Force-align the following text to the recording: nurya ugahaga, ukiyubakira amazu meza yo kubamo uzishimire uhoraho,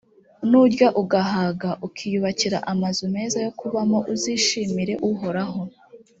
nurya 0.49 0.87
ugahaga, 1.01 1.69
ukiyubakira 1.87 2.57
amazu 2.71 3.03
meza 3.15 3.37
yo 3.45 3.51
kubamo 3.59 3.99
uzishimire 4.13 4.93
uhoraho, 5.09 5.61